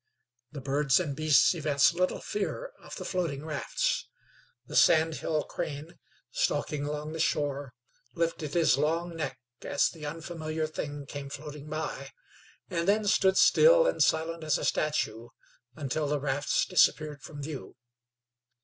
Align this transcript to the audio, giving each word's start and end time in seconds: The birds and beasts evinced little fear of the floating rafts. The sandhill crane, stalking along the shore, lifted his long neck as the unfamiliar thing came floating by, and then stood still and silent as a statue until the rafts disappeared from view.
The 0.51 0.61
birds 0.61 0.99
and 0.99 1.15
beasts 1.15 1.53
evinced 1.53 1.93
little 1.93 2.21
fear 2.21 2.71
of 2.81 2.95
the 2.95 3.05
floating 3.05 3.45
rafts. 3.45 4.07
The 4.65 4.75
sandhill 4.75 5.43
crane, 5.43 5.99
stalking 6.31 6.85
along 6.85 7.11
the 7.13 7.19
shore, 7.19 7.75
lifted 8.15 8.55
his 8.55 8.79
long 8.79 9.15
neck 9.15 9.37
as 9.61 9.89
the 9.89 10.07
unfamiliar 10.07 10.65
thing 10.65 11.05
came 11.05 11.29
floating 11.29 11.69
by, 11.69 12.13
and 12.67 12.87
then 12.87 13.05
stood 13.05 13.37
still 13.37 13.85
and 13.85 14.01
silent 14.01 14.43
as 14.43 14.57
a 14.57 14.65
statue 14.65 15.27
until 15.75 16.07
the 16.07 16.19
rafts 16.19 16.65
disappeared 16.65 17.21
from 17.21 17.43
view. 17.43 17.75